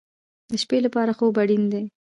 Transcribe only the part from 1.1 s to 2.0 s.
خوب اړین دی